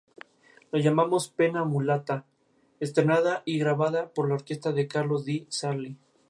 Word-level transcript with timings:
La 0.71 0.79
llamamos 0.79 1.29
"Pena 1.29 1.63
mulata", 1.63 2.25
estrenada 2.79 3.43
y 3.45 3.59
grabada 3.59 4.09
por 4.11 4.29
la 4.29 4.33
orquesta 4.33 4.71
de 4.71 4.87
Carlos 4.87 5.25
Di 5.25 5.45
Sarli. 5.47 5.95